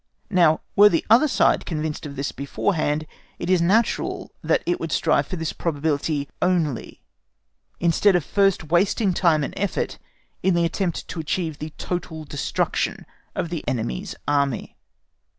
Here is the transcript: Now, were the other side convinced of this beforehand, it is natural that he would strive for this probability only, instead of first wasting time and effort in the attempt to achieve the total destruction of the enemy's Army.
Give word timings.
Now, 0.31 0.61
were 0.75 0.89
the 0.89 1.05
other 1.11 1.27
side 1.27 1.63
convinced 1.63 2.07
of 2.07 2.15
this 2.15 2.31
beforehand, 2.31 3.05
it 3.37 3.51
is 3.51 3.61
natural 3.61 4.31
that 4.43 4.63
he 4.65 4.73
would 4.73 4.91
strive 4.91 5.27
for 5.27 5.35
this 5.35 5.53
probability 5.53 6.27
only, 6.41 7.03
instead 7.79 8.15
of 8.15 8.25
first 8.25 8.71
wasting 8.71 9.13
time 9.13 9.43
and 9.43 9.53
effort 9.55 9.99
in 10.41 10.55
the 10.55 10.65
attempt 10.65 11.07
to 11.09 11.19
achieve 11.19 11.59
the 11.59 11.69
total 11.77 12.25
destruction 12.25 13.05
of 13.35 13.49
the 13.49 13.63
enemy's 13.67 14.15
Army. 14.27 14.75